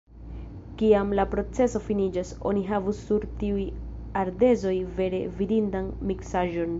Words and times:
Kiam 0.77 1.11
la 1.19 1.25
proceso 1.33 1.81
finiĝos, 1.89 2.31
oni 2.51 2.63
havos 2.71 3.03
sur 3.09 3.27
tiuj 3.43 3.65
ardezoj 4.25 4.75
vere 5.01 5.21
vidindan 5.43 5.97
miksaĵon! 6.13 6.69